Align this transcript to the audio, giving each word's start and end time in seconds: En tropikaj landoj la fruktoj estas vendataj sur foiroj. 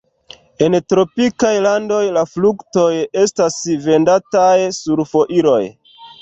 En 0.67 0.75
tropikaj 0.93 1.51
landoj 1.65 1.99
la 2.15 2.23
fruktoj 2.31 2.87
estas 3.25 3.59
vendataj 3.85 4.57
sur 4.79 5.05
foiroj. 5.13 5.61